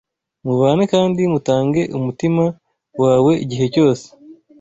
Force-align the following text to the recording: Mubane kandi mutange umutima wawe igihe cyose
Mubane 0.45 0.83
kandi 0.93 1.21
mutange 1.33 1.81
umutima 1.97 2.43
wawe 3.01 3.33
igihe 3.43 3.65
cyose 3.73 4.05